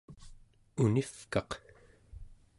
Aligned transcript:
univkaq 0.83 1.49